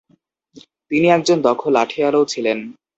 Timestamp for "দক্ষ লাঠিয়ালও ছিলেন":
1.41-2.57